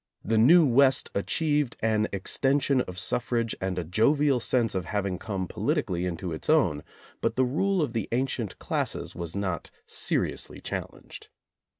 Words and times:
The 0.25 0.39
new 0.39 0.65
West 0.65 1.11
achieved 1.13 1.77
an 1.79 2.07
extension 2.11 2.81
of 2.81 2.97
suffrage 2.97 3.53
and 3.61 3.77
a 3.77 3.83
jovial 3.83 4.39
sense 4.39 4.73
of 4.73 4.85
having 4.85 5.19
come 5.19 5.47
politically 5.47 6.07
into 6.07 6.31
its 6.33 6.49
own, 6.49 6.81
but 7.21 7.35
the 7.35 7.45
rule 7.45 7.83
of 7.83 7.93
the 7.93 8.07
ancient 8.11 8.57
classes 8.57 9.13
was 9.13 9.35
not 9.35 9.69
seriously 9.85 10.59
challenged. 10.59 11.29